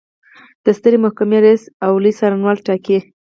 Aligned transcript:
د 0.63 0.67
سترې 0.77 0.97
محکمې 1.05 1.37
رئیس 1.45 1.63
او 1.85 1.91
لوی 2.03 2.13
څارنوال 2.19 2.57
ټاکي. 2.67 2.97